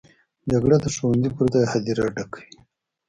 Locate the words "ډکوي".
2.15-2.53